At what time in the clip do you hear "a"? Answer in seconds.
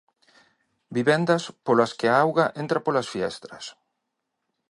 2.09-2.17